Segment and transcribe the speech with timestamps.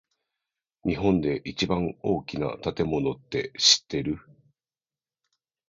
[0.83, 4.17] 日本で一番大きな建物って知ってる？